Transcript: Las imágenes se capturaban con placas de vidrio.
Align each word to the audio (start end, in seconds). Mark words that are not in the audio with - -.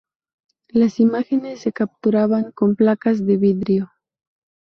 Las 0.69 0.99
imágenes 0.99 1.59
se 1.59 1.71
capturaban 1.73 2.51
con 2.53 2.75
placas 2.75 3.23
de 3.23 3.37
vidrio. 3.37 3.91